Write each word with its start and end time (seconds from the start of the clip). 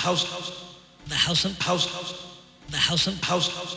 house, 0.00 0.24
the 1.06 1.14
house 1.14 1.44
of 1.44 1.58
house, 1.58 1.86
the 2.70 2.76
house 2.76 3.06
of 3.06 3.20
house. 3.22 3.69